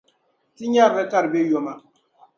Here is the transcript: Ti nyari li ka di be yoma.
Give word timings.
Ti 0.55 0.63
nyari 0.73 0.95
li 0.97 1.03
ka 1.11 1.19
di 1.23 1.27
be 1.31 1.39
yoma. 1.51 1.73